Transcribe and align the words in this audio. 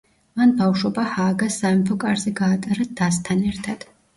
მან 0.39 0.53
ბავშვობა 0.61 1.03
ჰააგას 1.17 1.59
სამეფო 1.65 1.99
კარზე 2.05 2.35
გაატარა 2.43 2.89
დასთან 3.03 3.49
ერთად. 3.53 3.91